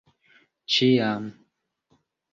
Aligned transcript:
ĉiam 0.75 1.21